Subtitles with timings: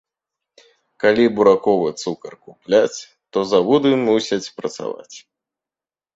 [1.03, 2.99] Калі бураковы цукар купяць,
[3.31, 5.15] то заводы мусяць працаваць.